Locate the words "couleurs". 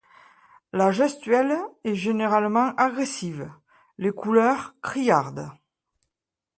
4.09-4.73